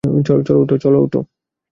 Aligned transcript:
চল, 0.27 0.95
ওঠ। 0.95 1.13